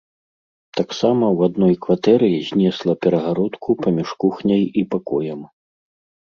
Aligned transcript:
Таксама 0.77 1.25
ў 1.35 1.51
адной 1.51 1.75
кватэры 1.85 2.29
знесла 2.47 2.95
перагародку 3.07 3.77
паміж 3.83 4.09
кухняй 4.23 4.63
і 4.83 4.87
пакоем. 4.97 5.41